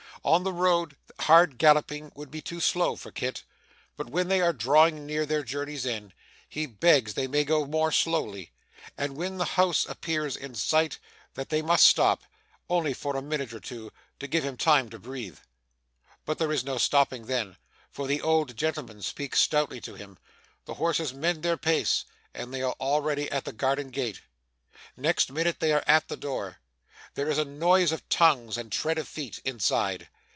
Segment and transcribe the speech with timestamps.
[0.23, 3.41] On the road, hard galloping would be too slow for Kit;
[3.97, 6.13] but, when they are drawing near their journey's end,
[6.47, 8.51] he begs they may go more slowly,
[8.95, 10.99] and, when the house appears in sight,
[11.33, 12.21] that they may stop
[12.69, 15.39] only for a minute or two, to give him time to breathe.
[16.23, 17.57] But there is no stopping then,
[17.89, 20.19] for the old gentleman speaks stoutly to him,
[20.65, 24.21] the horses mend their pace, and they are already at the garden gate.
[24.95, 26.57] Next minute, they are at the door.
[27.13, 30.07] There is a noise of tongues, and tread of feet, inside.